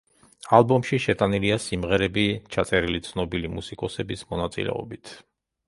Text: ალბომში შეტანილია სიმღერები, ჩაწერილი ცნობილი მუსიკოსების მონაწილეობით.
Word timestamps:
ალბომში 0.59 0.97
შეტანილია 1.03 1.57
სიმღერები, 1.65 2.23
ჩაწერილი 2.57 3.03
ცნობილი 3.11 3.55
მუსიკოსების 3.59 4.27
მონაწილეობით. 4.33 5.17